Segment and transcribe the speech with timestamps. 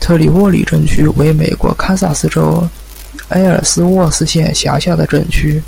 [0.00, 2.66] 特里沃利镇区为美国堪萨斯州
[3.28, 5.62] 埃尔斯沃思县辖下的镇区。